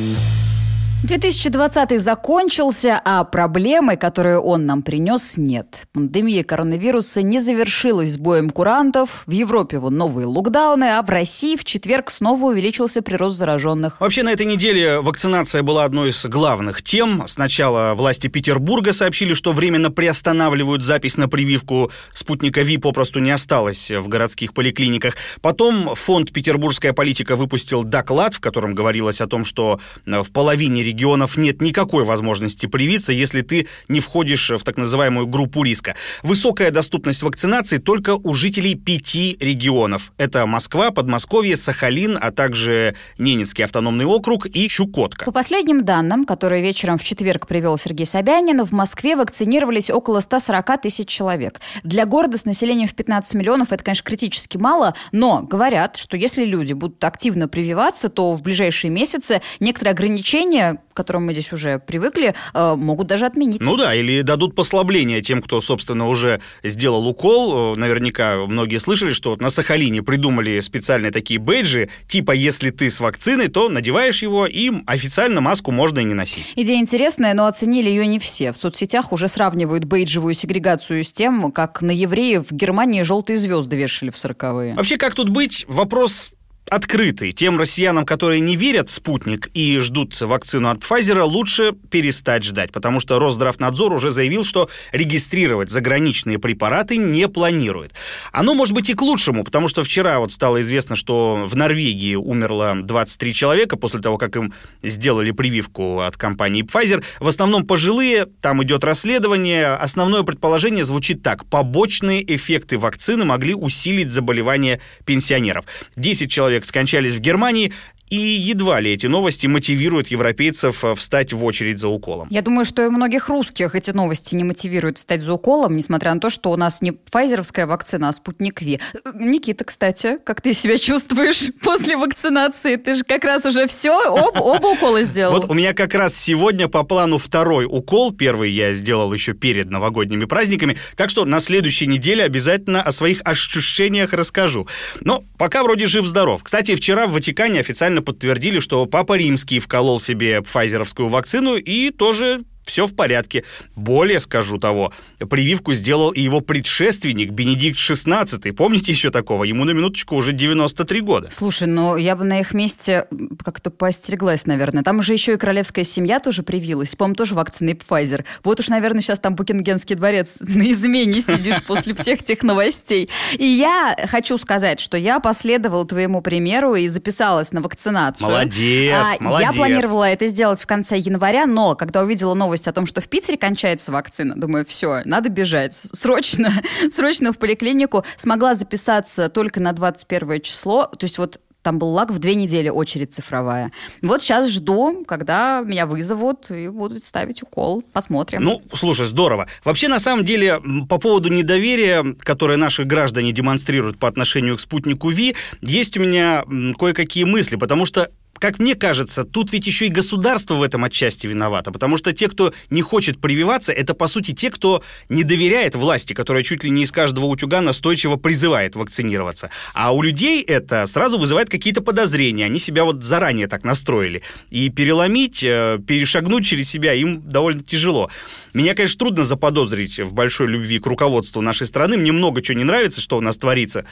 2020 1.04 1.98
закончился, 1.98 3.00
а 3.04 3.24
проблемы, 3.24 3.96
которые 3.96 4.38
он 4.38 4.66
нам 4.66 4.82
принес, 4.82 5.36
нет. 5.36 5.88
Пандемия 5.92 6.44
коронавируса 6.44 7.22
не 7.22 7.40
завершилась 7.40 8.12
с 8.12 8.18
боем 8.18 8.50
курантов, 8.50 9.24
в 9.26 9.32
Европе 9.32 9.80
вон 9.80 9.96
новые 9.96 10.26
локдауны, 10.26 10.96
а 10.96 11.02
в 11.02 11.10
России 11.10 11.56
в 11.56 11.64
четверг 11.64 12.08
снова 12.08 12.44
увеличился 12.44 13.02
прирост 13.02 13.36
зараженных. 13.36 14.00
Вообще 14.00 14.22
на 14.22 14.30
этой 14.30 14.46
неделе 14.46 15.00
вакцинация 15.00 15.64
была 15.64 15.82
одной 15.84 16.10
из 16.10 16.24
главных 16.24 16.82
тем. 16.82 17.24
Сначала 17.26 17.94
власти 17.94 18.28
Петербурга 18.28 18.92
сообщили, 18.92 19.34
что 19.34 19.50
временно 19.50 19.90
приостанавливают 19.90 20.84
запись 20.84 21.16
на 21.16 21.28
прививку 21.28 21.90
спутника 22.14 22.62
ВИ 22.62 22.78
попросту 22.78 23.18
не 23.18 23.32
осталось 23.32 23.90
в 23.90 24.06
городских 24.06 24.54
поликлиниках. 24.54 25.16
Потом 25.40 25.96
фонд 25.96 26.30
«Петербургская 26.30 26.92
политика» 26.92 27.34
выпустил 27.34 27.82
доклад, 27.82 28.34
в 28.34 28.40
котором 28.40 28.76
говорилось 28.76 29.20
о 29.20 29.26
том, 29.26 29.44
что 29.44 29.80
в 30.06 30.30
половине 30.30 30.91
регионов 30.92 31.38
нет 31.38 31.62
никакой 31.62 32.04
возможности 32.04 32.66
привиться, 32.66 33.12
если 33.12 33.40
ты 33.40 33.66
не 33.88 34.00
входишь 34.00 34.50
в 34.50 34.62
так 34.62 34.76
называемую 34.76 35.26
группу 35.26 35.62
риска. 35.62 35.94
Высокая 36.22 36.70
доступность 36.70 37.22
вакцинации 37.22 37.78
только 37.78 38.14
у 38.14 38.34
жителей 38.34 38.74
пяти 38.74 39.38
регионов. 39.40 40.12
Это 40.18 40.46
Москва, 40.46 40.90
Подмосковье, 40.90 41.56
Сахалин, 41.56 42.18
а 42.20 42.30
также 42.30 42.94
Ненецкий 43.18 43.64
автономный 43.64 44.04
округ 44.04 44.46
и 44.46 44.68
Чукотка. 44.68 45.24
По 45.24 45.32
последним 45.32 45.84
данным, 45.84 46.26
которые 46.26 46.62
вечером 46.62 46.98
в 46.98 47.04
четверг 47.04 47.46
привел 47.46 47.78
Сергей 47.78 48.06
Собянин, 48.06 48.62
в 48.62 48.72
Москве 48.72 49.16
вакцинировались 49.16 49.88
около 49.90 50.20
140 50.20 50.82
тысяч 50.82 51.08
человек. 51.08 51.60
Для 51.84 52.04
города 52.04 52.36
с 52.36 52.44
населением 52.44 52.88
в 52.88 52.94
15 52.94 53.34
миллионов 53.34 53.72
это, 53.72 53.82
конечно, 53.82 54.04
критически 54.04 54.58
мало, 54.58 54.94
но 55.10 55.40
говорят, 55.42 55.96
что 55.96 56.18
если 56.18 56.44
люди 56.44 56.74
будут 56.74 57.02
активно 57.02 57.48
прививаться, 57.48 58.10
то 58.10 58.34
в 58.34 58.42
ближайшие 58.42 58.90
месяцы 58.90 59.40
некоторые 59.58 59.92
ограничения, 59.92 60.81
к 60.92 60.96
которым 60.96 61.26
мы 61.26 61.32
здесь 61.32 61.52
уже 61.52 61.78
привыкли, 61.78 62.34
э, 62.54 62.74
могут 62.74 63.06
даже 63.06 63.26
отменить. 63.26 63.60
Ну 63.62 63.76
да, 63.76 63.94
или 63.94 64.22
дадут 64.22 64.54
послабление 64.54 65.22
тем, 65.22 65.42
кто, 65.42 65.60
собственно, 65.60 66.08
уже 66.08 66.40
сделал 66.62 67.06
укол. 67.06 67.74
Э, 67.74 67.78
наверняка 67.78 68.36
многие 68.46 68.78
слышали, 68.78 69.12
что 69.12 69.30
вот 69.30 69.40
на 69.40 69.50
Сахалине 69.50 70.02
придумали 70.02 70.60
специальные 70.60 71.12
такие 71.12 71.40
бейджи, 71.40 71.88
типа 72.08 72.32
если 72.32 72.70
ты 72.70 72.90
с 72.90 73.00
вакциной, 73.00 73.48
то 73.48 73.68
надеваешь 73.68 74.22
его, 74.22 74.46
и 74.46 74.70
официально 74.86 75.40
маску 75.40 75.72
можно 75.72 76.00
и 76.00 76.04
не 76.04 76.14
носить. 76.14 76.52
Идея 76.56 76.80
интересная, 76.80 77.34
но 77.34 77.46
оценили 77.46 77.88
ее 77.88 78.06
не 78.06 78.18
все. 78.18 78.52
В 78.52 78.56
соцсетях 78.56 79.12
уже 79.12 79.28
сравнивают 79.28 79.84
бейджевую 79.84 80.34
сегрегацию 80.34 81.04
с 81.04 81.12
тем, 81.12 81.52
как 81.52 81.82
на 81.82 81.90
евреев 81.90 82.50
в 82.50 82.54
Германии 82.54 83.02
желтые 83.02 83.36
звезды 83.36 83.76
вешали 83.76 84.10
в 84.10 84.18
сороковые. 84.18 84.74
Вообще, 84.74 84.96
как 84.96 85.14
тут 85.14 85.28
быть? 85.28 85.64
Вопрос 85.68 86.32
открытый. 86.68 87.32
Тем 87.32 87.58
россиянам, 87.58 88.06
которые 88.06 88.40
не 88.40 88.56
верят 88.56 88.88
в 88.88 88.92
спутник 88.92 89.50
и 89.52 89.78
ждут 89.78 90.18
вакцину 90.20 90.70
от 90.70 90.78
Pfizer, 90.78 91.20
лучше 91.22 91.72
перестать 91.90 92.44
ждать, 92.44 92.72
потому 92.72 93.00
что 93.00 93.18
Росздравнадзор 93.18 93.92
уже 93.92 94.10
заявил, 94.10 94.44
что 94.44 94.70
регистрировать 94.92 95.68
заграничные 95.68 96.38
препараты 96.38 96.96
не 96.96 97.28
планирует. 97.28 97.92
Оно 98.32 98.54
может 98.54 98.74
быть 98.74 98.88
и 98.88 98.94
к 98.94 99.02
лучшему, 99.02 99.44
потому 99.44 99.68
что 99.68 99.84
вчера 99.84 100.18
вот 100.18 100.32
стало 100.32 100.62
известно, 100.62 100.96
что 100.96 101.44
в 101.46 101.54
Норвегии 101.54 102.14
умерло 102.14 102.74
23 102.82 103.34
человека 103.34 103.76
после 103.76 104.00
того, 104.00 104.16
как 104.16 104.36
им 104.36 104.54
сделали 104.82 105.30
прививку 105.30 106.00
от 106.00 106.16
компании 106.16 106.64
Pfizer. 106.64 107.04
В 107.20 107.28
основном 107.28 107.66
пожилые, 107.66 108.26
там 108.40 108.62
идет 108.62 108.84
расследование. 108.84 109.74
Основное 109.74 110.22
предположение 110.22 110.84
звучит 110.84 111.22
так. 111.22 111.44
Побочные 111.46 112.22
эффекты 112.34 112.78
вакцины 112.78 113.24
могли 113.24 113.54
усилить 113.54 114.10
заболевание 114.10 114.80
пенсионеров. 115.04 115.66
10 115.96 116.30
человек 116.30 116.51
скончались 116.60 117.14
в 117.14 117.20
Германии, 117.20 117.72
и 118.12 118.16
едва 118.16 118.78
ли 118.78 118.92
эти 118.92 119.06
новости 119.06 119.46
мотивируют 119.46 120.08
европейцев 120.08 120.84
э, 120.84 120.94
встать 120.94 121.32
в 121.32 121.42
очередь 121.46 121.78
за 121.78 121.88
уколом. 121.88 122.28
Я 122.30 122.42
думаю, 122.42 122.66
что 122.66 122.84
и 122.84 122.90
многих 122.90 123.30
русских 123.30 123.74
эти 123.74 123.90
новости 123.90 124.34
не 124.34 124.44
мотивируют 124.44 124.98
встать 124.98 125.22
за 125.22 125.32
уколом, 125.32 125.76
несмотря 125.76 126.12
на 126.12 126.20
то, 126.20 126.28
что 126.28 126.50
у 126.50 126.56
нас 126.58 126.82
не 126.82 126.92
файзеровская 127.10 127.66
вакцина, 127.66 128.10
а 128.10 128.12
спутник 128.12 128.60
Ви. 128.60 128.80
Никита, 129.14 129.64
кстати, 129.64 130.18
как 130.24 130.42
ты 130.42 130.52
себя 130.52 130.76
чувствуешь 130.76 131.48
после 131.62 131.96
вакцинации? 131.96 132.76
Ты 132.76 132.96
же 132.96 133.02
как 133.02 133.24
раз 133.24 133.46
уже 133.46 133.66
все, 133.66 133.98
об, 133.98 134.38
оба 134.42 134.66
укола 134.66 135.02
сделал. 135.04 135.32
Вот 135.32 135.50
у 135.50 135.54
меня 135.54 135.72
как 135.72 135.94
раз 135.94 136.14
сегодня 136.14 136.68
по 136.68 136.82
плану 136.82 137.16
второй 137.16 137.64
укол. 137.64 138.12
Первый 138.12 138.50
я 138.50 138.74
сделал 138.74 139.10
еще 139.14 139.32
перед 139.32 139.70
новогодними 139.70 140.26
праздниками. 140.26 140.76
Так 140.96 141.08
что 141.08 141.24
на 141.24 141.40
следующей 141.40 141.86
неделе 141.86 142.24
обязательно 142.24 142.82
о 142.82 142.92
своих 142.92 143.22
ощущениях 143.24 144.12
расскажу. 144.12 144.68
Но 145.00 145.24
пока 145.38 145.62
вроде 145.62 145.86
жив-здоров. 145.86 146.42
Кстати, 146.44 146.74
вчера 146.74 147.06
в 147.06 147.12
Ватикане 147.12 147.60
официально 147.60 148.01
подтвердили, 148.02 148.60
что 148.60 148.86
Папа 148.86 149.16
Римский 149.16 149.60
вколол 149.60 150.00
себе 150.00 150.42
файзеровскую 150.42 151.08
вакцину 151.08 151.56
и 151.56 151.90
тоже 151.90 152.42
все 152.64 152.86
в 152.86 152.94
порядке. 152.94 153.44
Более 153.76 154.20
скажу 154.20 154.58
того, 154.58 154.92
прививку 155.18 155.74
сделал 155.74 156.10
и 156.10 156.20
его 156.20 156.40
предшественник 156.40 157.30
Бенедикт 157.30 157.78
XVI. 157.78 158.52
Помните 158.52 158.92
еще 158.92 159.10
такого? 159.10 159.44
Ему 159.44 159.64
на 159.64 159.72
минуточку 159.72 160.16
уже 160.16 160.32
93 160.32 161.00
года. 161.00 161.28
Слушай, 161.30 161.68
ну 161.68 161.96
я 161.96 162.16
бы 162.16 162.24
на 162.24 162.40
их 162.40 162.54
месте 162.54 163.06
как-то 163.44 163.70
поостереглась, 163.70 164.46
наверное. 164.46 164.82
Там 164.82 164.98
уже 164.98 165.12
еще 165.12 165.34
и 165.34 165.36
королевская 165.36 165.84
семья 165.84 166.20
тоже 166.20 166.42
привилась. 166.42 166.94
По-моему, 166.94 167.16
тоже 167.16 167.34
вакцины 167.34 167.70
Pfizer. 167.70 168.24
Вот 168.44 168.60
уж, 168.60 168.68
наверное, 168.68 169.00
сейчас 169.00 169.18
там 169.18 169.34
Букингенский 169.34 169.96
дворец 169.96 170.36
на 170.40 170.70
измене 170.70 171.20
сидит 171.20 171.64
после 171.64 171.94
всех 171.94 172.22
тех 172.22 172.42
новостей. 172.42 173.10
И 173.38 173.44
я 173.44 173.96
хочу 174.08 174.38
сказать, 174.38 174.80
что 174.80 174.96
я 174.96 175.20
последовала 175.20 175.86
твоему 175.86 176.22
примеру 176.22 176.74
и 176.74 176.88
записалась 176.88 177.52
на 177.52 177.60
вакцинацию. 177.60 178.28
Молодец, 178.28 178.94
а, 178.94 179.22
молодец. 179.22 179.50
Я 179.50 179.52
планировала 179.52 180.04
это 180.04 180.26
сделать 180.26 180.60
в 180.60 180.66
конце 180.66 180.98
января, 180.98 181.46
но 181.46 181.74
когда 181.74 182.02
увидела 182.02 182.34
новость 182.34 182.51
новость 182.52 182.68
о 182.68 182.72
том, 182.72 182.84
что 182.84 183.00
в 183.00 183.08
Питере 183.08 183.38
кончается 183.38 183.92
вакцина. 183.92 184.34
Думаю, 184.36 184.66
все, 184.66 185.00
надо 185.06 185.30
бежать. 185.30 185.74
Срочно, 185.74 186.62
срочно 186.90 187.32
в 187.32 187.38
поликлинику. 187.38 188.04
Смогла 188.16 188.54
записаться 188.54 189.30
только 189.30 189.58
на 189.58 189.72
21 189.72 190.42
число. 190.42 190.84
То 190.84 191.04
есть 191.06 191.16
вот 191.16 191.40
там 191.62 191.78
был 191.78 191.88
лаг 191.88 192.10
в 192.10 192.18
две 192.18 192.34
недели, 192.34 192.68
очередь 192.68 193.14
цифровая. 193.14 193.72
Вот 194.02 194.20
сейчас 194.20 194.50
жду, 194.50 195.02
когда 195.06 195.62
меня 195.64 195.86
вызовут 195.86 196.50
и 196.50 196.68
будут 196.68 197.04
ставить 197.04 197.42
укол. 197.42 197.82
Посмотрим. 197.94 198.42
Ну, 198.44 198.62
слушай, 198.74 199.06
здорово. 199.06 199.46
Вообще, 199.64 199.88
на 199.88 200.00
самом 200.00 200.26
деле, 200.26 200.60
по 200.90 200.98
поводу 200.98 201.30
недоверия, 201.30 202.04
которое 202.20 202.58
наши 202.58 202.84
граждане 202.84 203.32
демонстрируют 203.32 203.98
по 203.98 204.08
отношению 204.08 204.58
к 204.58 204.60
спутнику 204.60 205.08
ВИ, 205.08 205.36
есть 205.62 205.96
у 205.96 206.00
меня 206.00 206.44
кое-какие 206.78 207.24
мысли, 207.24 207.56
потому 207.56 207.86
что 207.86 208.10
как 208.42 208.58
мне 208.58 208.74
кажется, 208.74 209.22
тут 209.22 209.52
ведь 209.52 209.68
еще 209.68 209.86
и 209.86 209.88
государство 209.88 210.54
в 210.54 210.64
этом 210.64 210.82
отчасти 210.82 211.28
виновато, 211.28 211.70
потому 211.70 211.96
что 211.96 212.12
те, 212.12 212.28
кто 212.28 212.52
не 212.70 212.82
хочет 212.82 213.20
прививаться, 213.20 213.70
это, 213.70 213.94
по 213.94 214.08
сути, 214.08 214.32
те, 214.32 214.50
кто 214.50 214.82
не 215.08 215.22
доверяет 215.22 215.76
власти, 215.76 216.12
которая 216.12 216.42
чуть 216.42 216.64
ли 216.64 216.70
не 216.70 216.82
из 216.82 216.90
каждого 216.90 217.26
утюга 217.26 217.60
настойчиво 217.60 218.16
призывает 218.16 218.74
вакцинироваться. 218.74 219.50
А 219.74 219.94
у 219.94 220.02
людей 220.02 220.42
это 220.42 220.86
сразу 220.86 221.18
вызывает 221.18 221.50
какие-то 221.50 221.82
подозрения, 221.82 222.46
они 222.46 222.58
себя 222.58 222.82
вот 222.82 223.04
заранее 223.04 223.46
так 223.46 223.62
настроили. 223.62 224.22
И 224.50 224.70
переломить, 224.70 225.44
э, 225.44 225.78
перешагнуть 225.86 226.44
через 226.44 226.68
себя 226.68 226.94
им 226.94 227.22
довольно 227.22 227.62
тяжело. 227.62 228.10
Меня, 228.54 228.74
конечно, 228.74 228.98
трудно 228.98 229.22
заподозрить 229.22 230.00
в 230.00 230.14
большой 230.14 230.48
любви 230.48 230.80
к 230.80 230.86
руководству 230.86 231.40
нашей 231.42 231.68
страны, 231.68 231.96
мне 231.96 232.10
много 232.10 232.42
чего 232.42 232.58
не 232.58 232.64
нравится, 232.64 233.00
что 233.00 233.18
у 233.18 233.20
нас 233.20 233.36
творится. 233.36 233.84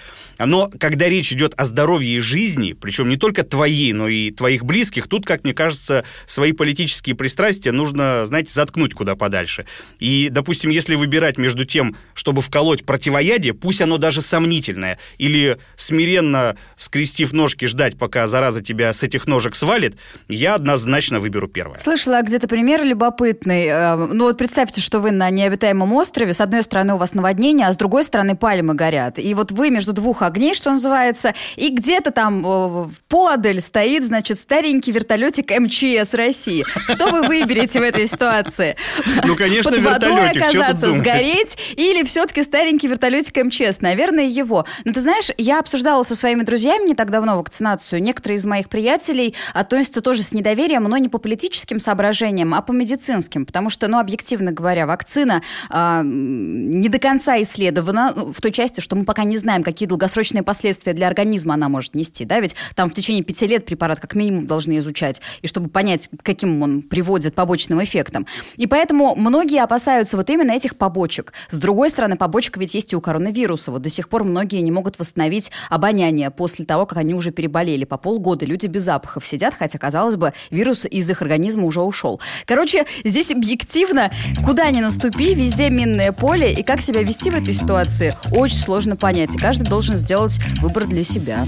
Но 0.44 0.68
когда 0.80 1.08
речь 1.08 1.32
идет 1.32 1.54
о 1.56 1.64
здоровье 1.66 2.16
и 2.16 2.20
жизни, 2.20 2.72
причем 2.72 3.08
не 3.08 3.16
только 3.16 3.44
твоей, 3.44 3.92
но 3.92 4.08
и 4.08 4.32
твоих 4.40 4.64
близких, 4.64 5.06
тут, 5.06 5.26
как 5.26 5.44
мне 5.44 5.52
кажется, 5.52 6.02
свои 6.24 6.52
политические 6.52 7.14
пристрастия 7.14 7.72
нужно, 7.72 8.24
знаете, 8.24 8.50
заткнуть 8.52 8.94
куда 8.94 9.14
подальше. 9.14 9.66
И, 9.98 10.28
допустим, 10.30 10.70
если 10.70 10.94
выбирать 10.94 11.36
между 11.36 11.66
тем, 11.66 11.94
чтобы 12.14 12.40
вколоть 12.40 12.86
противоядие, 12.86 13.52
пусть 13.52 13.82
оно 13.82 13.98
даже 13.98 14.22
сомнительное, 14.22 14.98
или 15.18 15.58
смиренно, 15.76 16.56
скрестив 16.78 17.34
ножки, 17.34 17.66
ждать, 17.66 17.98
пока 17.98 18.26
зараза 18.28 18.62
тебя 18.62 18.94
с 18.94 19.02
этих 19.02 19.26
ножек 19.26 19.54
свалит, 19.54 19.96
я 20.26 20.54
однозначно 20.54 21.20
выберу 21.20 21.46
первое. 21.46 21.78
Слышала 21.78 22.22
где-то 22.22 22.48
пример 22.48 22.82
любопытный. 22.82 23.66
Э, 23.66 23.96
ну 23.96 24.24
вот 24.24 24.38
представьте, 24.38 24.80
что 24.80 25.00
вы 25.00 25.10
на 25.10 25.28
необитаемом 25.28 25.92
острове, 25.92 26.32
с 26.32 26.40
одной 26.40 26.62
стороны 26.62 26.94
у 26.94 26.96
вас 26.96 27.12
наводнение, 27.12 27.66
а 27.66 27.72
с 27.74 27.76
другой 27.76 28.04
стороны 28.04 28.36
пальмы 28.36 28.72
горят. 28.72 29.18
И 29.18 29.34
вот 29.34 29.52
вы 29.52 29.68
между 29.68 29.92
двух 29.92 30.22
огней, 30.22 30.54
что 30.54 30.70
называется, 30.70 31.34
и 31.56 31.68
где-то 31.68 32.10
там 32.10 32.46
э, 32.46 32.88
подаль 33.08 33.60
стоит, 33.60 34.06
значит, 34.06 34.29
значит, 34.30 34.38
старенький 34.38 34.92
вертолетик 34.92 35.50
МЧС 35.50 36.14
России. 36.14 36.64
Что 36.88 37.10
вы 37.10 37.22
выберете 37.22 37.80
в 37.80 37.82
этой 37.82 38.06
ситуации? 38.06 38.76
Ну, 39.24 39.36
конечно, 39.36 39.70
Под 39.70 39.80
водой 39.80 40.30
оказаться, 40.30 40.98
сгореть 40.98 41.56
или 41.76 42.04
все-таки 42.04 42.42
старенький 42.42 42.88
вертолетик 42.88 43.36
МЧС? 43.36 43.80
Наверное, 43.80 44.26
его. 44.26 44.66
Но 44.84 44.92
ты 44.92 45.00
знаешь, 45.00 45.30
я 45.38 45.58
обсуждала 45.58 46.02
со 46.02 46.14
своими 46.14 46.42
друзьями 46.42 46.88
не 46.88 46.94
так 46.94 47.10
давно 47.10 47.38
вакцинацию. 47.38 48.02
Некоторые 48.02 48.38
из 48.38 48.44
моих 48.44 48.68
приятелей 48.68 49.34
относятся 49.52 50.00
тоже 50.00 50.22
с 50.22 50.32
недоверием, 50.32 50.84
но 50.84 50.96
не 50.96 51.08
по 51.08 51.18
политическим 51.18 51.80
соображениям, 51.80 52.54
а 52.54 52.62
по 52.62 52.72
медицинским. 52.72 53.46
Потому 53.46 53.70
что, 53.70 53.88
ну, 53.88 53.98
объективно 53.98 54.52
говоря, 54.52 54.86
вакцина 54.86 55.42
э, 55.70 56.02
не 56.04 56.88
до 56.88 56.98
конца 56.98 57.40
исследована 57.42 58.12
ну, 58.14 58.32
в 58.32 58.40
той 58.40 58.52
части, 58.52 58.80
что 58.80 58.96
мы 58.96 59.04
пока 59.04 59.24
не 59.24 59.36
знаем, 59.36 59.62
какие 59.62 59.88
долгосрочные 59.88 60.42
последствия 60.42 60.92
для 60.92 61.06
организма 61.06 61.54
она 61.54 61.68
может 61.68 61.94
нести. 61.94 62.24
Да? 62.24 62.40
Ведь 62.40 62.54
там 62.74 62.90
в 62.90 62.94
течение 62.94 63.22
пяти 63.22 63.46
лет 63.46 63.64
препарат 63.64 64.00
как 64.00 64.14
минимум 64.20 64.46
должны 64.46 64.78
изучать, 64.78 65.20
и 65.42 65.46
чтобы 65.46 65.68
понять, 65.68 66.08
каким 66.22 66.62
он 66.62 66.82
приводит 66.82 67.34
побочным 67.34 67.82
эффектам. 67.82 68.26
И 68.56 68.66
поэтому 68.66 69.14
многие 69.16 69.62
опасаются 69.62 70.16
вот 70.16 70.28
именно 70.30 70.52
этих 70.52 70.76
побочек. 70.76 71.32
С 71.50 71.58
другой 71.58 71.90
стороны, 71.90 72.16
побочка 72.16 72.60
ведь 72.60 72.74
есть 72.74 72.92
и 72.92 72.96
у 72.96 73.00
коронавируса. 73.00 73.72
Вот 73.72 73.82
до 73.82 73.88
сих 73.88 74.08
пор 74.08 74.24
многие 74.24 74.60
не 74.60 74.70
могут 74.70 74.98
восстановить 74.98 75.50
обоняние 75.70 76.30
после 76.30 76.64
того, 76.64 76.86
как 76.86 76.98
они 76.98 77.14
уже 77.14 77.30
переболели. 77.30 77.84
По 77.84 77.96
полгода 77.96 78.44
люди 78.44 78.66
без 78.66 78.82
запахов 78.82 79.26
сидят, 79.26 79.54
хотя, 79.58 79.78
казалось 79.78 80.16
бы, 80.16 80.32
вирус 80.50 80.84
из 80.84 81.08
их 81.08 81.22
организма 81.22 81.64
уже 81.64 81.80
ушел. 81.80 82.20
Короче, 82.44 82.84
здесь 83.04 83.30
объективно, 83.30 84.10
куда 84.44 84.70
ни 84.70 84.80
наступи, 84.80 85.34
везде 85.34 85.70
минное 85.70 86.12
поле, 86.12 86.52
и 86.52 86.62
как 86.62 86.80
себя 86.82 87.02
вести 87.02 87.30
в 87.30 87.34
этой 87.34 87.54
ситуации, 87.54 88.14
очень 88.32 88.58
сложно 88.58 88.96
понять. 88.96 89.34
И 89.34 89.38
каждый 89.38 89.64
должен 89.64 89.96
сделать 89.96 90.38
выбор 90.60 90.86
для 90.86 91.02
себя. 91.02 91.46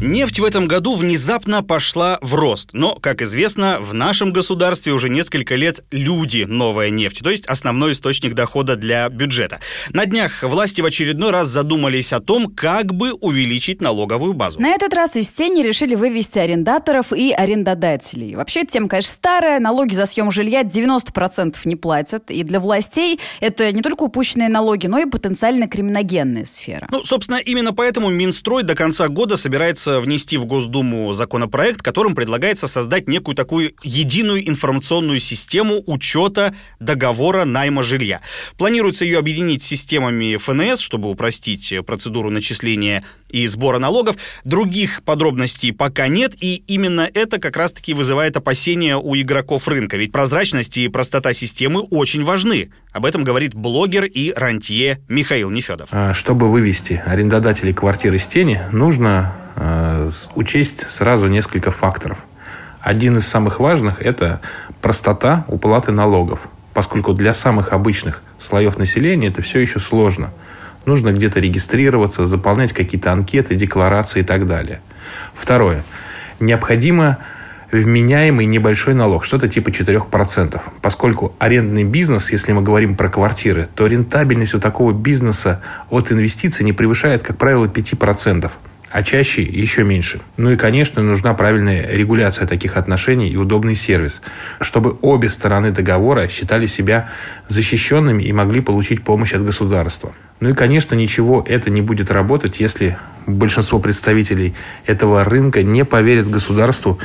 Нефть 0.00 0.38
в 0.38 0.44
этом 0.44 0.68
году 0.68 0.94
внезапно 0.94 1.64
пошла 1.64 2.20
в 2.22 2.34
рост. 2.34 2.68
Но, 2.72 2.94
как 2.94 3.20
известно, 3.20 3.78
в 3.80 3.94
нашем 3.94 4.32
государстве 4.32 4.92
уже 4.92 5.08
несколько 5.08 5.56
лет 5.56 5.84
люди 5.90 6.44
новая 6.46 6.90
нефть, 6.90 7.20
то 7.20 7.30
есть 7.30 7.44
основной 7.46 7.92
источник 7.92 8.34
дохода 8.34 8.76
для 8.76 9.08
бюджета. 9.08 9.58
На 9.90 10.06
днях 10.06 10.44
власти 10.44 10.80
в 10.80 10.84
очередной 10.84 11.32
раз 11.32 11.48
задумались 11.48 12.12
о 12.12 12.20
том, 12.20 12.46
как 12.46 12.94
бы 12.94 13.12
увеличить 13.12 13.80
налоговую 13.80 14.34
базу. 14.34 14.60
На 14.60 14.68
этот 14.68 14.94
раз 14.94 15.16
из 15.16 15.30
тени 15.30 15.64
решили 15.64 15.96
вывести 15.96 16.38
арендаторов 16.38 17.12
и 17.12 17.32
арендодателей. 17.32 18.36
Вообще, 18.36 18.64
тема, 18.64 18.88
конечно, 18.88 19.10
старая. 19.10 19.58
Налоги 19.58 19.94
за 19.94 20.06
съем 20.06 20.30
жилья 20.30 20.62
90% 20.62 21.56
не 21.64 21.74
платят. 21.74 22.30
И 22.30 22.44
для 22.44 22.60
властей 22.60 23.18
это 23.40 23.72
не 23.72 23.82
только 23.82 24.04
упущенные 24.04 24.48
налоги, 24.48 24.86
но 24.86 24.98
и 25.00 25.06
потенциально 25.06 25.66
криминогенная 25.66 26.44
сфера. 26.44 26.86
Ну, 26.92 27.02
собственно, 27.02 27.38
именно 27.38 27.72
поэтому 27.74 28.10
Минстрой 28.10 28.62
до 28.62 28.76
конца 28.76 29.08
года 29.08 29.36
собирается 29.36 29.87
собирается 29.88 30.00
внести 30.00 30.36
в 30.36 30.44
Госдуму 30.44 31.12
законопроект, 31.12 31.82
которым 31.82 32.14
предлагается 32.14 32.66
создать 32.66 33.08
некую 33.08 33.34
такую 33.34 33.72
единую 33.82 34.48
информационную 34.48 35.20
систему 35.20 35.82
учета 35.86 36.54
договора 36.80 37.44
найма 37.44 37.82
жилья. 37.82 38.20
Планируется 38.56 39.04
ее 39.04 39.18
объединить 39.18 39.62
с 39.62 39.66
системами 39.66 40.36
ФНС, 40.36 40.80
чтобы 40.80 41.10
упростить 41.10 41.74
процедуру 41.86 42.30
начисления 42.30 43.04
и 43.30 43.46
сбора 43.46 43.78
налогов. 43.78 44.16
Других 44.44 45.02
подробностей 45.02 45.72
пока 45.72 46.08
нет, 46.08 46.34
и 46.40 46.62
именно 46.66 47.08
это 47.12 47.38
как 47.38 47.56
раз-таки 47.56 47.94
вызывает 47.94 48.36
опасения 48.36 48.96
у 48.96 49.14
игроков 49.16 49.68
рынка. 49.68 49.96
Ведь 49.96 50.12
прозрачность 50.12 50.78
и 50.78 50.88
простота 50.88 51.32
системы 51.32 51.82
очень 51.82 52.24
важны. 52.24 52.70
Об 52.92 53.04
этом 53.04 53.24
говорит 53.24 53.54
блогер 53.54 54.04
и 54.04 54.32
рантье 54.34 55.00
Михаил 55.08 55.50
Нефедов. 55.50 55.88
А, 55.92 56.14
чтобы 56.14 56.50
вывести 56.50 57.02
арендодателей 57.04 57.74
квартир 57.74 58.14
из 58.14 58.24
тени, 58.24 58.62
нужно 58.72 59.34
учесть 60.34 60.88
сразу 60.88 61.28
несколько 61.28 61.70
факторов. 61.70 62.18
Один 62.80 63.18
из 63.18 63.26
самых 63.26 63.60
важных– 63.60 64.00
это 64.02 64.40
простота 64.80 65.44
уплаты 65.48 65.92
налогов, 65.92 66.48
поскольку 66.74 67.12
для 67.12 67.34
самых 67.34 67.72
обычных 67.72 68.22
слоев 68.38 68.78
населения 68.78 69.28
это 69.28 69.42
все 69.42 69.60
еще 69.60 69.78
сложно– 69.78 70.30
нужно 70.88 71.12
где-то 71.12 71.38
регистрироваться, 71.38 72.26
заполнять 72.26 72.72
какие-то 72.72 73.12
анкеты, 73.12 73.54
декларации 73.54 74.20
и 74.20 74.24
так 74.24 74.48
далее. 74.48 74.80
Второе. 75.34 75.84
Необходимо 76.40 77.18
вменяемый 77.70 78.46
небольшой 78.46 78.94
налог, 78.94 79.24
что-то 79.24 79.46
типа 79.46 79.68
4%. 79.68 80.60
Поскольку 80.80 81.34
арендный 81.38 81.84
бизнес, 81.84 82.32
если 82.32 82.52
мы 82.52 82.62
говорим 82.62 82.96
про 82.96 83.08
квартиры, 83.08 83.68
то 83.74 83.86
рентабельность 83.86 84.54
у 84.54 84.60
такого 84.60 84.92
бизнеса 84.92 85.62
от 85.90 86.10
инвестиций 86.10 86.64
не 86.64 86.72
превышает, 86.72 87.22
как 87.22 87.36
правило, 87.36 87.66
5%. 87.66 88.50
А 88.90 89.02
чаще 89.02 89.42
еще 89.42 89.84
меньше. 89.84 90.20
Ну 90.36 90.50
и, 90.50 90.56
конечно, 90.56 91.02
нужна 91.02 91.34
правильная 91.34 91.86
регуляция 91.90 92.46
таких 92.46 92.76
отношений 92.76 93.28
и 93.28 93.36
удобный 93.36 93.74
сервис, 93.74 94.20
чтобы 94.60 94.96
обе 95.02 95.28
стороны 95.28 95.70
договора 95.70 96.28
считали 96.28 96.66
себя 96.66 97.10
защищенными 97.48 98.22
и 98.22 98.32
могли 98.32 98.60
получить 98.60 99.02
помощь 99.02 99.34
от 99.34 99.44
государства. 99.44 100.12
Ну 100.40 100.50
и, 100.50 100.52
конечно, 100.52 100.94
ничего 100.94 101.44
это 101.46 101.70
не 101.70 101.82
будет 101.82 102.10
работать, 102.10 102.60
если 102.60 102.96
большинство 103.26 103.78
представителей 103.78 104.54
этого 104.86 105.24
рынка 105.24 105.62
не 105.62 105.84
поверят 105.84 106.30
государству 106.30 106.98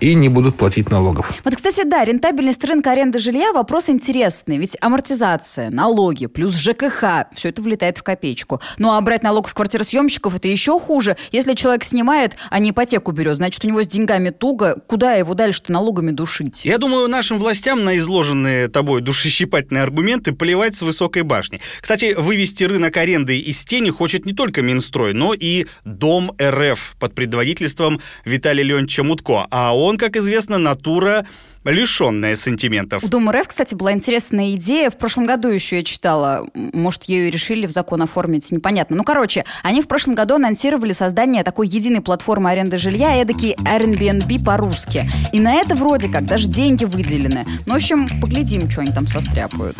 и 0.00 0.14
не 0.14 0.28
будут 0.28 0.56
платить 0.56 0.90
налогов. 0.90 1.32
Вот, 1.44 1.56
кстати, 1.56 1.84
да, 1.84 2.04
рентабельность 2.04 2.64
рынка 2.64 2.92
аренды 2.92 3.18
жилья 3.18 3.52
вопрос 3.52 3.88
интересный. 3.88 4.58
Ведь 4.58 4.76
амортизация, 4.80 5.70
налоги, 5.70 6.26
плюс 6.26 6.54
ЖКХ, 6.54 7.26
все 7.34 7.48
это 7.48 7.62
влетает 7.62 7.98
в 7.98 8.02
копеечку. 8.02 8.60
Ну 8.78 8.92
а 8.92 9.00
брать 9.00 9.22
налог 9.22 9.48
с 9.48 9.54
квартиросъемщиков 9.54 10.34
это 10.34 10.48
еще 10.48 10.78
хуже. 10.78 11.16
Если 11.32 11.54
человек 11.54 11.84
снимает, 11.84 12.36
а 12.50 12.58
не 12.58 12.70
ипотеку 12.70 13.12
берет, 13.12 13.36
значит, 13.36 13.64
у 13.64 13.68
него 13.68 13.82
с 13.82 13.88
деньгами 13.88 14.30
туго. 14.30 14.80
Куда 14.86 15.14
его 15.14 15.34
дальше-то 15.34 15.72
налогами 15.72 16.10
душить? 16.10 16.64
Я 16.64 16.78
думаю, 16.78 17.08
нашим 17.08 17.38
властям 17.38 17.84
на 17.84 17.98
изложенные 17.98 18.68
тобой 18.68 19.00
душещипательные 19.00 19.82
аргументы 19.82 20.32
плевать 20.32 20.76
с 20.76 20.82
высокой 20.82 21.22
башни. 21.22 21.60
Кстати, 21.80 22.14
вывести 22.16 22.64
рынок 22.64 22.96
аренды 22.96 23.38
из 23.38 23.64
тени 23.64 23.90
хочет 23.90 24.26
не 24.26 24.32
только 24.32 24.62
Минстрой, 24.62 25.14
но 25.14 25.34
и 25.34 25.66
Дом 25.84 26.32
РФ 26.40 26.96
под 26.98 27.14
предводительством 27.14 28.00
Виталия 28.24 28.64
Леонидовича 28.64 29.02
Мутко. 29.02 29.46
А 29.50 29.76
он 29.76 29.87
он, 29.88 29.96
как 29.96 30.16
известно, 30.16 30.58
натура 30.58 31.26
лишенная 31.64 32.36
сантиментов. 32.36 33.04
У 33.04 33.08
Дома 33.08 33.32
РФ, 33.32 33.48
кстати, 33.48 33.74
была 33.74 33.92
интересная 33.92 34.54
идея. 34.54 34.90
В 34.90 34.96
прошлом 34.96 35.26
году 35.26 35.48
еще 35.48 35.76
я 35.76 35.82
читала. 35.82 36.46
Может, 36.54 37.04
ее 37.04 37.28
и 37.28 37.30
решили 37.30 37.66
в 37.66 37.70
закон 37.70 38.02
оформить, 38.02 38.50
непонятно. 38.52 38.96
Ну, 38.96 39.04
короче, 39.04 39.44
они 39.62 39.82
в 39.82 39.88
прошлом 39.88 40.14
году 40.14 40.36
анонсировали 40.36 40.92
создание 40.92 41.44
такой 41.44 41.68
единой 41.68 42.00
платформы 42.00 42.50
аренды 42.50 42.78
жилья, 42.78 43.20
эдакий 43.20 43.54
Airbnb 43.54 44.44
по-русски. 44.44 45.08
И 45.32 45.40
на 45.40 45.54
это 45.54 45.74
вроде 45.74 46.08
как 46.08 46.26
даже 46.26 46.48
деньги 46.48 46.84
выделены. 46.84 47.46
Ну, 47.66 47.74
в 47.74 47.76
общем, 47.76 48.06
поглядим, 48.20 48.70
что 48.70 48.82
они 48.82 48.92
там 48.92 49.06
состряпают. 49.06 49.76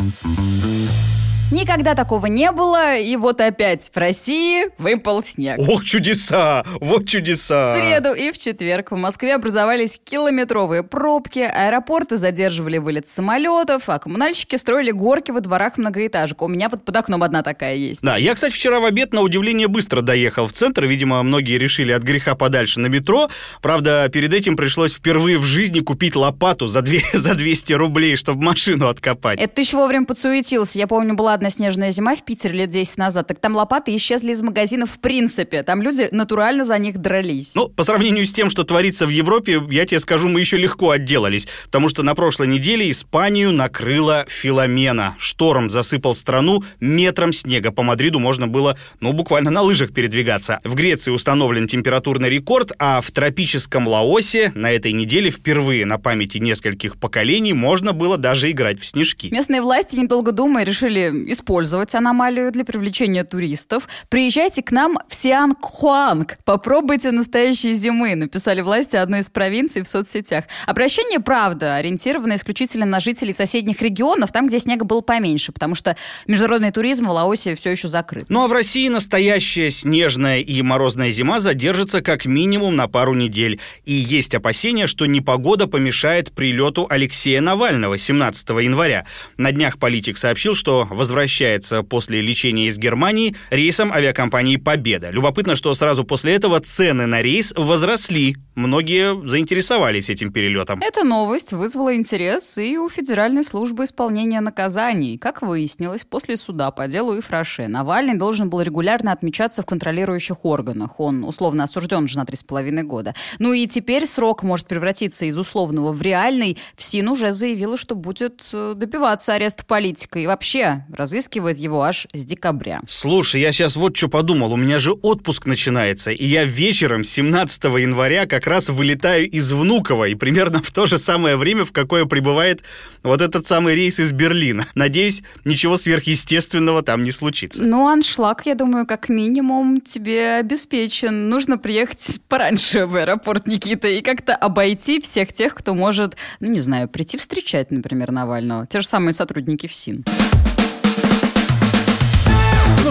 Никогда 1.50 1.94
такого 1.94 2.26
не 2.26 2.52
было, 2.52 2.94
и 2.98 3.16
вот 3.16 3.40
опять 3.40 3.90
в 3.90 3.96
России 3.96 4.66
выпал 4.76 5.22
снег. 5.22 5.58
Ох, 5.58 5.82
чудеса! 5.82 6.62
Вот 6.78 7.08
чудеса! 7.08 7.74
В 7.74 7.78
среду 7.78 8.12
и 8.12 8.32
в 8.32 8.38
четверг 8.38 8.90
в 8.90 8.96
Москве 8.96 9.34
образовались 9.34 9.98
километровые 10.04 10.82
пробки, 10.82 11.38
аэропорты 11.38 12.18
задерживали 12.18 12.76
вылет 12.76 13.08
самолетов, 13.08 13.84
а 13.86 13.98
коммунальщики 13.98 14.56
строили 14.56 14.90
горки 14.90 15.30
во 15.30 15.40
дворах 15.40 15.78
многоэтажек. 15.78 16.42
У 16.42 16.48
меня 16.48 16.68
вот 16.68 16.84
под 16.84 16.94
окном 16.94 17.22
одна 17.22 17.42
такая 17.42 17.76
есть. 17.76 18.02
Да, 18.02 18.18
я, 18.18 18.34
кстати, 18.34 18.52
вчера 18.52 18.78
в 18.78 18.84
обед 18.84 19.14
на 19.14 19.22
удивление 19.22 19.68
быстро 19.68 20.02
доехал 20.02 20.48
в 20.48 20.52
центр. 20.52 20.84
Видимо, 20.84 21.22
многие 21.22 21.56
решили 21.56 21.92
от 21.92 22.02
греха 22.02 22.34
подальше 22.34 22.78
на 22.78 22.88
метро. 22.88 23.30
Правда, 23.62 24.10
перед 24.12 24.34
этим 24.34 24.54
пришлось 24.54 24.92
впервые 24.92 25.38
в 25.38 25.44
жизни 25.44 25.80
купить 25.80 26.14
лопату 26.14 26.66
за, 26.66 26.82
2, 26.82 26.94
за 27.14 27.34
200 27.34 27.72
рублей, 27.72 28.16
чтобы 28.16 28.44
машину 28.44 28.88
откопать. 28.88 29.40
Это 29.40 29.54
ты 29.54 29.62
еще 29.62 29.78
вовремя 29.78 30.04
подсуетился. 30.04 30.78
Я 30.78 30.86
помню, 30.86 31.14
была 31.14 31.37
одна 31.38 31.50
снежная 31.50 31.90
зима 31.90 32.16
в 32.16 32.24
Питере 32.24 32.58
лет 32.58 32.68
10 32.70 32.98
назад, 32.98 33.28
так 33.28 33.38
там 33.38 33.54
лопаты 33.54 33.94
исчезли 33.94 34.32
из 34.32 34.42
магазинов 34.42 34.90
в 34.90 34.98
принципе. 34.98 35.62
Там 35.62 35.82
люди 35.82 36.08
натурально 36.10 36.64
за 36.64 36.76
них 36.78 36.98
дрались. 36.98 37.52
Ну, 37.54 37.68
по 37.68 37.84
сравнению 37.84 38.26
с 38.26 38.32
тем, 38.32 38.50
что 38.50 38.64
творится 38.64 39.06
в 39.06 39.10
Европе, 39.10 39.62
я 39.70 39.86
тебе 39.86 40.00
скажу, 40.00 40.28
мы 40.28 40.40
еще 40.40 40.56
легко 40.56 40.90
отделались. 40.90 41.46
Потому 41.66 41.88
что 41.88 42.02
на 42.02 42.16
прошлой 42.16 42.48
неделе 42.48 42.90
Испанию 42.90 43.52
накрыла 43.52 44.26
Филомена. 44.28 45.14
Шторм 45.18 45.70
засыпал 45.70 46.16
страну 46.16 46.64
метром 46.80 47.32
снега. 47.32 47.70
По 47.70 47.84
Мадриду 47.84 48.18
можно 48.18 48.48
было, 48.48 48.76
ну, 49.00 49.12
буквально 49.12 49.50
на 49.50 49.62
лыжах 49.62 49.94
передвигаться. 49.94 50.58
В 50.64 50.74
Греции 50.74 51.12
установлен 51.12 51.68
температурный 51.68 52.30
рекорд, 52.30 52.72
а 52.80 53.00
в 53.00 53.10
тропическом 53.12 53.86
Лаосе 53.86 54.50
на 54.56 54.72
этой 54.72 54.92
неделе 54.92 55.30
впервые 55.30 55.86
на 55.86 55.98
памяти 55.98 56.38
нескольких 56.38 56.98
поколений 56.98 57.52
можно 57.52 57.92
было 57.92 58.16
даже 58.16 58.50
играть 58.50 58.80
в 58.80 58.86
снежки. 58.86 59.28
Местные 59.30 59.62
власти, 59.62 59.96
недолго 59.96 60.32
думая, 60.32 60.64
решили 60.64 61.27
использовать 61.30 61.94
аномалию 61.94 62.50
для 62.50 62.64
привлечения 62.64 63.24
туристов. 63.24 63.88
Приезжайте 64.08 64.62
к 64.62 64.72
нам 64.72 64.98
в 65.08 65.14
Сианг-Хуанг. 65.14 66.38
Попробуйте 66.44 67.10
настоящие 67.10 67.74
зимы, 67.74 68.14
написали 68.14 68.60
власти 68.60 68.96
одной 68.96 69.20
из 69.20 69.30
провинций 69.30 69.82
в 69.82 69.88
соцсетях. 69.88 70.44
Обращение, 70.66 71.20
правда, 71.20 71.76
ориентировано 71.76 72.34
исключительно 72.36 72.86
на 72.86 73.00
жителей 73.00 73.32
соседних 73.32 73.82
регионов, 73.82 74.32
там, 74.32 74.48
где 74.48 74.58
снега 74.58 74.84
было 74.84 75.00
поменьше, 75.00 75.52
потому 75.52 75.74
что 75.74 75.96
международный 76.26 76.72
туризм 76.72 77.06
в 77.06 77.10
Лаосе 77.10 77.54
все 77.54 77.70
еще 77.70 77.88
закрыт. 77.88 78.26
Ну 78.28 78.44
а 78.44 78.48
в 78.48 78.52
России 78.52 78.88
настоящая 78.88 79.70
снежная 79.70 80.40
и 80.40 80.62
морозная 80.62 81.12
зима 81.12 81.40
задержится 81.40 82.00
как 82.00 82.24
минимум 82.24 82.76
на 82.76 82.88
пару 82.88 83.14
недель. 83.14 83.60
И 83.84 83.92
есть 83.92 84.34
опасения, 84.34 84.86
что 84.86 85.06
непогода 85.06 85.66
помешает 85.66 86.32
прилету 86.32 86.86
Алексея 86.88 87.40
Навального 87.40 87.98
17 87.98 88.48
января. 88.48 89.04
На 89.36 89.52
днях 89.52 89.78
политик 89.78 90.16
сообщил, 90.16 90.54
что 90.54 90.86
возвращается 90.90 91.17
возвращается 91.18 91.82
после 91.82 92.20
лечения 92.20 92.68
из 92.68 92.78
Германии 92.78 93.34
рейсом 93.50 93.92
авиакомпании 93.92 94.56
«Победа». 94.56 95.10
Любопытно, 95.10 95.56
что 95.56 95.74
сразу 95.74 96.04
после 96.04 96.34
этого 96.34 96.60
цены 96.60 97.06
на 97.06 97.22
рейс 97.22 97.52
возросли. 97.56 98.36
Многие 98.54 99.26
заинтересовались 99.28 100.10
этим 100.10 100.32
перелетом. 100.32 100.80
Эта 100.80 101.04
новость 101.04 101.52
вызвала 101.52 101.94
интерес 101.94 102.58
и 102.58 102.76
у 102.76 102.88
Федеральной 102.88 103.44
службы 103.44 103.84
исполнения 103.84 104.40
наказаний. 104.40 105.16
Как 105.18 105.42
выяснилось, 105.42 106.04
после 106.04 106.36
суда 106.36 106.70
по 106.70 106.88
делу 106.88 107.18
Ифраше 107.18 107.68
Навальный 107.68 108.16
должен 108.16 108.50
был 108.50 108.60
регулярно 108.60 109.12
отмечаться 109.12 109.62
в 109.62 109.66
контролирующих 109.66 110.44
органах. 110.44 110.98
Он 110.98 111.24
условно 111.24 111.64
осужден 111.64 112.04
уже 112.04 112.18
на 112.18 112.24
3,5 112.24 112.82
года. 112.82 113.14
Ну 113.38 113.52
и 113.52 113.66
теперь 113.66 114.06
срок 114.06 114.42
может 114.42 114.66
превратиться 114.66 115.24
из 115.26 115.38
условного 115.38 115.92
в 115.92 116.02
реальный. 116.02 116.58
ФСИН 116.76 117.08
уже 117.08 117.32
заявила, 117.32 117.76
что 117.76 117.94
будет 117.94 118.44
э, 118.52 118.74
добиваться 118.76 119.34
ареста 119.34 119.64
политика. 119.64 120.18
И 120.18 120.26
вообще, 120.26 120.84
разыскивает 121.08 121.56
его 121.56 121.82
аж 121.82 122.06
с 122.12 122.22
декабря. 122.24 122.82
Слушай, 122.86 123.40
я 123.40 123.52
сейчас 123.52 123.76
вот 123.76 123.96
что 123.96 124.08
подумал. 124.08 124.52
У 124.52 124.56
меня 124.56 124.78
же 124.78 124.92
отпуск 124.92 125.46
начинается, 125.46 126.10
и 126.10 126.24
я 126.26 126.44
вечером 126.44 127.02
17 127.02 127.64
января 127.64 128.26
как 128.26 128.46
раз 128.46 128.68
вылетаю 128.68 129.28
из 129.28 129.50
Внуково, 129.52 130.04
и 130.08 130.14
примерно 130.14 130.62
в 130.62 130.70
то 130.70 130.86
же 130.86 130.98
самое 130.98 131.36
время, 131.36 131.64
в 131.64 131.72
какое 131.72 132.04
прибывает 132.04 132.62
вот 133.02 133.22
этот 133.22 133.46
самый 133.46 133.74
рейс 133.74 133.98
из 133.98 134.12
Берлина. 134.12 134.66
Надеюсь, 134.74 135.22
ничего 135.46 135.78
сверхъестественного 135.78 136.82
там 136.82 137.04
не 137.04 137.12
случится. 137.12 137.62
Ну, 137.62 137.88
аншлаг, 137.88 138.44
я 138.44 138.54
думаю, 138.54 138.86
как 138.86 139.08
минимум 139.08 139.80
тебе 139.80 140.34
обеспечен. 140.34 141.30
Нужно 141.30 141.56
приехать 141.56 142.20
пораньше 142.28 142.84
в 142.84 142.96
аэропорт 142.96 143.46
Никита 143.46 143.88
и 143.88 144.02
как-то 144.02 144.34
обойти 144.34 145.00
всех 145.00 145.32
тех, 145.32 145.54
кто 145.54 145.74
может, 145.74 146.16
ну, 146.40 146.48
не 146.48 146.60
знаю, 146.60 146.86
прийти 146.88 147.16
встречать, 147.16 147.70
например, 147.70 148.10
Навального. 148.10 148.66
Те 148.66 148.80
же 148.80 148.86
самые 148.86 149.14
сотрудники 149.14 149.66
ФСИН. 149.66 150.04
Ну 150.04 150.27